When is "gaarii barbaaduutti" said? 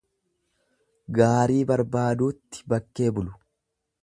1.19-2.67